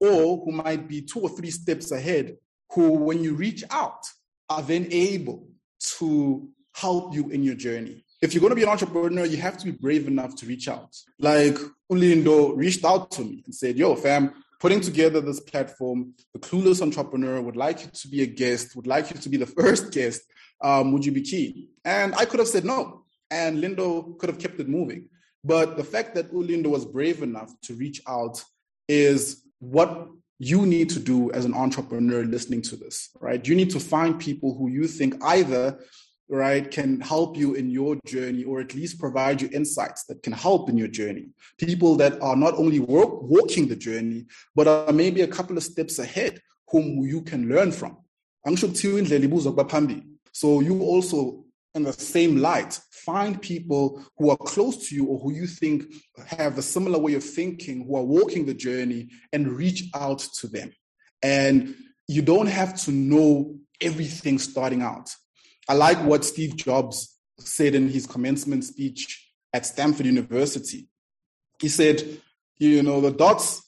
[0.00, 2.36] or who might be two or three steps ahead,
[2.72, 4.06] who, when you reach out,
[4.48, 5.48] are then able
[5.80, 8.04] to help you in your journey.
[8.22, 10.68] If you're going to be an entrepreneur, you have to be brave enough to reach
[10.68, 10.96] out.
[11.18, 11.56] Like
[11.90, 16.14] uLindo reached out to me and said, Yo, fam, putting together this platform.
[16.32, 19.36] The clueless entrepreneur would like you to be a guest, would like you to be
[19.36, 20.22] the first guest.
[20.62, 21.68] Um, would you be keen?
[21.84, 25.08] And I could have said no, and Lindo could have kept it moving.
[25.46, 28.42] But the fact that uLindo was brave enough to reach out
[28.88, 30.08] is what
[30.40, 33.46] you need to do as an entrepreneur listening to this, right?
[33.46, 35.78] You need to find people who you think either
[36.28, 40.32] right can help you in your journey or at least provide you insights that can
[40.32, 41.28] help in your journey.
[41.58, 44.26] People that are not only work, walking the journey
[44.56, 47.96] but are maybe a couple of steps ahead whom you can learn from.
[50.32, 51.44] So you also
[51.76, 55.84] in the same light find people who are close to you or who you think
[56.26, 60.48] have a similar way of thinking who are walking the journey and reach out to
[60.48, 60.70] them
[61.22, 61.74] and
[62.08, 65.08] you don't have to know everything starting out
[65.68, 70.88] I like what Steve Jobs said in his commencement speech at Stanford University.
[71.60, 72.20] He said,
[72.58, 73.62] you know, the dots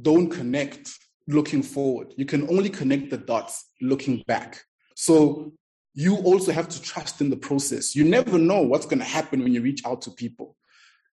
[0.00, 0.90] don't connect
[1.28, 2.14] looking forward.
[2.16, 4.62] You can only connect the dots looking back.
[4.96, 5.52] So
[5.94, 7.94] you also have to trust in the process.
[7.94, 10.56] You never know what's going to happen when you reach out to people.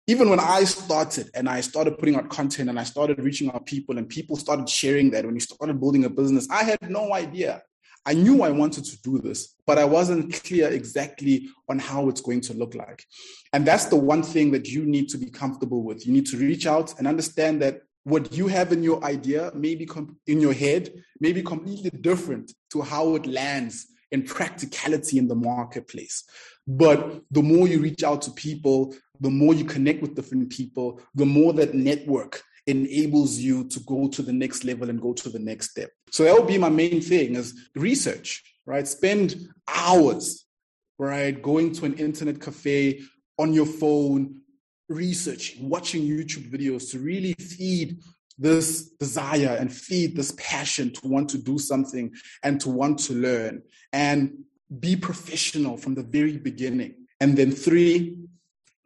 [0.07, 3.65] Even when I started and I started putting out content and I started reaching out
[3.65, 7.13] people and people started sharing that when you started building a business, I had no
[7.13, 7.61] idea
[8.05, 12.21] I knew I wanted to do this, but I wasn't clear exactly on how it's
[12.21, 13.03] going to look like.
[13.53, 16.07] And that's the one thing that you need to be comfortable with.
[16.07, 19.87] You need to reach out and understand that what you have in your idea, maybe
[20.27, 25.35] in your head, may be completely different to how it lands in practicality in the
[25.35, 26.23] marketplace.
[26.67, 31.01] But the more you reach out to people, the more you connect with different people,
[31.15, 35.29] the more that network enables you to go to the next level and go to
[35.29, 35.89] the next step.
[36.11, 38.87] So that would be my main thing is research, right?
[38.87, 40.45] Spend hours,
[40.97, 41.39] right?
[41.41, 43.01] Going to an internet cafe
[43.37, 44.41] on your phone,
[44.87, 47.97] researching, watching YouTube videos to really feed
[48.39, 52.11] this desire and feed this passion to want to do something
[52.41, 53.61] and to want to learn
[53.91, 54.31] and
[54.79, 56.95] be professional from the very beginning.
[57.19, 58.17] And then three,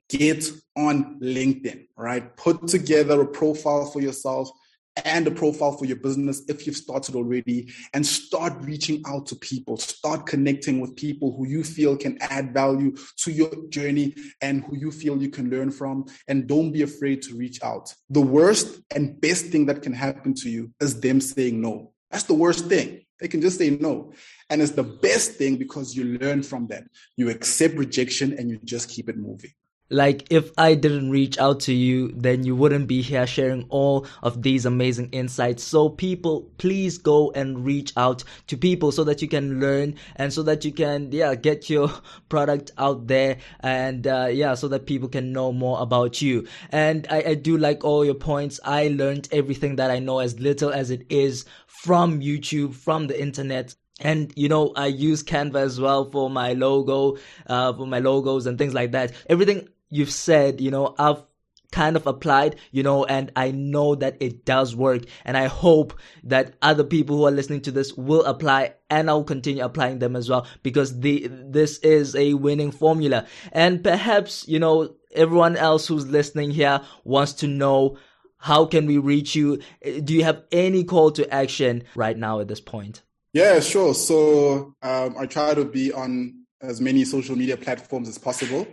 [0.10, 2.36] get on LinkedIn, right?
[2.36, 4.49] Put together a profile for yourself
[4.97, 9.35] and a profile for your business if you've started already and start reaching out to
[9.35, 9.77] people.
[9.77, 14.77] Start connecting with people who you feel can add value to your journey and who
[14.77, 16.05] you feel you can learn from.
[16.27, 17.93] And don't be afraid to reach out.
[18.09, 21.93] The worst and best thing that can happen to you is them saying no.
[22.11, 23.01] That's the worst thing.
[23.19, 24.11] They can just say no.
[24.49, 26.83] And it's the best thing because you learn from that
[27.15, 29.51] you accept rejection and you just keep it moving
[29.89, 34.07] like if I didn't reach out to you, then you wouldn't be here sharing all
[34.23, 35.63] of these amazing insights.
[35.63, 40.34] So people, please go and reach out to people so that you can learn and
[40.34, 41.91] so that you can, yeah, get your
[42.29, 46.47] product out there and, uh, yeah, so that people can know more about you.
[46.71, 48.59] And I, I do like all your points.
[48.63, 53.21] I learned everything that I know as little as it is from YouTube, from the
[53.21, 57.15] internet and you know i use canva as well for my logo
[57.45, 61.23] uh, for my logos and things like that everything you've said, you know, I've
[61.71, 65.03] kind of applied, you know, and I know that it does work.
[65.25, 69.23] And I hope that other people who are listening to this will apply and I'll
[69.23, 73.25] continue applying them as well because the, this is a winning formula.
[73.51, 77.97] And perhaps, you know, everyone else who's listening here wants to know
[78.37, 79.59] how can we reach you?
[80.03, 83.01] Do you have any call to action right now at this point?
[83.31, 83.95] Yeah, sure.
[83.95, 88.67] So um, I try to be on as many social media platforms as possible.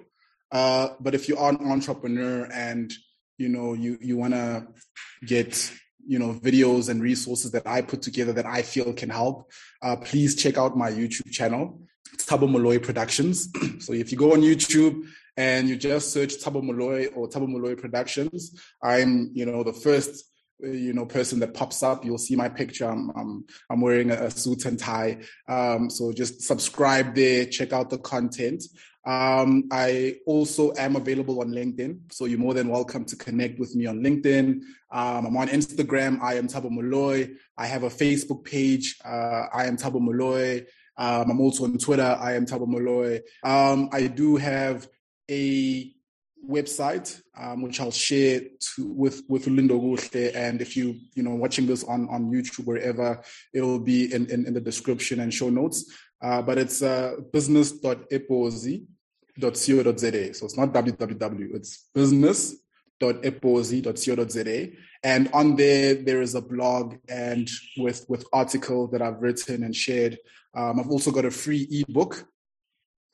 [0.53, 2.93] Uh, but if you are an entrepreneur and
[3.39, 4.67] you know you you want to
[5.25, 5.73] get
[6.07, 9.51] you know videos and resources that I put together that I feel can help,
[9.83, 11.81] uh, please check out my YouTube channel.
[12.13, 13.49] It's Thabo Moloi Productions.
[13.79, 17.79] so if you go on YouTube and you just search Thabo Moloi or Thabo Moloi
[17.79, 20.25] Productions, I'm you know the first
[20.63, 24.31] you know person that pops up you'll see my picture i'm i'm, I'm wearing a,
[24.31, 28.65] suit and tie um, so just subscribe there check out the content
[29.11, 33.75] um, I also am available on LinkedIn, so you're more than welcome to connect with
[33.75, 34.63] me on LinkedIn.
[34.93, 36.21] Um, I'm on Instagram.
[36.23, 37.35] I am Thabo Moloi.
[37.59, 38.99] I have a Facebook page.
[39.05, 40.65] Uh, I am Thabo Moloi.
[40.97, 42.17] Um, I'm also on Twitter.
[42.21, 43.21] I am Thabo Moloi.
[43.43, 44.87] Um, I do have
[45.29, 45.93] a
[46.49, 50.35] website um, which I'll share to, with with Lindo.
[50.37, 53.21] And if you you know watching this on on YouTube wherever,
[53.53, 55.93] it will be in, in, in the description and show notes.
[56.23, 57.17] Uh, but it's uh,
[59.41, 60.35] business.ebozi.co.za.
[60.35, 64.69] So it's not www, it's business.ebozi.co.za.
[65.03, 69.75] And on there, there is a blog and with, with articles that I've written and
[69.75, 70.19] shared.
[70.55, 72.27] Um, I've also got a free ebook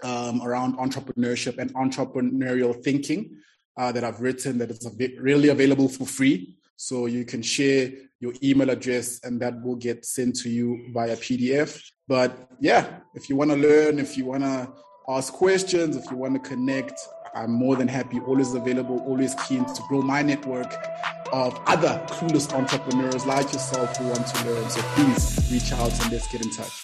[0.03, 3.37] um, around entrepreneurship and entrepreneurial thinking
[3.79, 4.85] uh, that I've written that is
[5.19, 6.57] really available for free.
[6.77, 11.17] So you can share your email address and that will get sent to you via
[11.17, 11.81] PDF.
[12.09, 14.73] But yeah, if you want to learn, if you want to
[15.09, 19.65] ask questions, if you want to connect, I'm more than happy, always available, always keen
[19.65, 20.73] to grow my network
[21.33, 24.71] of other clueless entrepreneurs like yourself who want to learn.
[24.71, 26.83] So please reach out and let's get in touch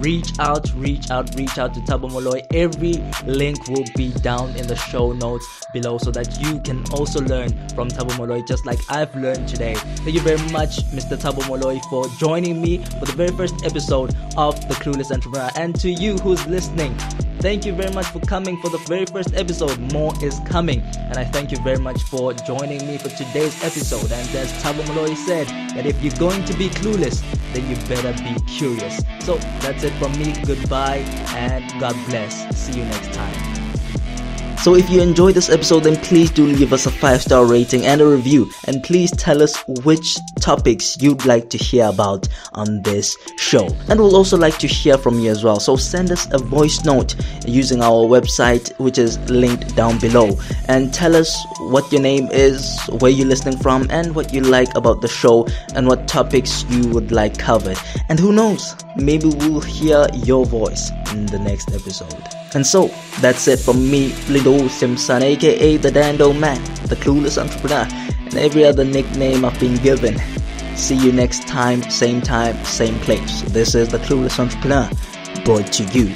[0.00, 2.46] reach out, reach out, reach out to Thabo Moloi.
[2.54, 2.94] Every
[3.30, 7.50] link will be down in the show notes below so that you can also learn
[7.70, 9.74] from Thabo Moloi just like I've learned today.
[9.74, 11.16] Thank you very much, Mr.
[11.16, 15.50] Thabo Moloi, for joining me for the very first episode of The Clueless Entrepreneur.
[15.56, 16.96] And to you who's listening,
[17.42, 19.76] Thank you very much for coming for the very first episode.
[19.92, 20.80] More is coming.
[20.94, 24.12] And I thank you very much for joining me for today's episode.
[24.12, 27.20] And as Thabo Moloi said, that if you're going to be clueless,
[27.52, 29.02] then you better be curious.
[29.26, 30.34] So that's it from me.
[30.46, 30.98] Goodbye
[31.34, 32.56] and God bless.
[32.56, 33.51] See you next time.
[34.62, 37.84] So if you enjoyed this episode, then please do leave us a five star rating
[37.84, 38.48] and a review.
[38.68, 43.66] And please tell us which topics you'd like to hear about on this show.
[43.88, 45.58] And we'll also like to hear from you as well.
[45.58, 50.38] So send us a voice note using our website, which is linked down below.
[50.68, 54.72] And tell us what your name is, where you're listening from, and what you like
[54.76, 57.78] about the show, and what topics you would like covered.
[58.08, 62.41] And who knows, maybe we'll hear your voice in the next episode.
[62.54, 62.88] And so,
[63.20, 67.86] that's it from me, Lindo Simpson, aka the Dando Man, the clueless entrepreneur,
[68.24, 70.18] and every other nickname I've been given.
[70.76, 73.42] See you next time, same time, same place.
[73.42, 74.90] This is the Clueless Entrepreneur,
[75.44, 76.06] brought to you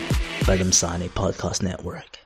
[0.46, 2.25] by the Msane Podcast Network.